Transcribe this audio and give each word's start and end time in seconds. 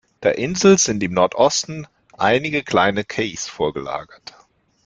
Der 0.23 0.39
Insel 0.39 0.79
sind 0.79 1.03
im 1.03 1.13
Nordosten 1.13 1.85
einige 2.17 2.63
kleine 2.63 3.03
Cays 3.03 3.47
vorgelagert. 3.47 4.33